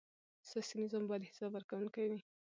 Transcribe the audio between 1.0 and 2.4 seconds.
باید حساب ورکوونکی وي